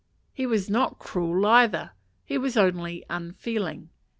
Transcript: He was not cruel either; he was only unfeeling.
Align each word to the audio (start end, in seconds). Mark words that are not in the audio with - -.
He 0.33 0.47
was 0.47 0.67
not 0.67 0.97
cruel 0.97 1.45
either; 1.45 1.91
he 2.25 2.35
was 2.35 2.57
only 2.57 3.05
unfeeling. 3.07 3.89